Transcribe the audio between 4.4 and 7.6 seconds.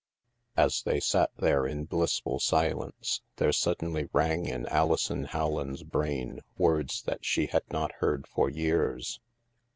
in Alison Howland's brain words that she